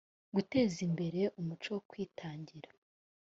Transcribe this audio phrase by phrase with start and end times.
[0.35, 2.69] guteza imbere umuco wo kwitangira